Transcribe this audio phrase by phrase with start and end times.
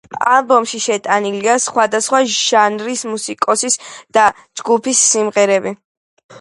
[0.35, 3.79] ალბომში შეტანილია სხვადასხვა ჟანრის მუსიკოსის
[4.19, 5.79] და ჯგუფის სიმღერები.